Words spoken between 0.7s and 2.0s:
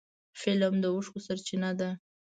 د اوښکو سرچینه ده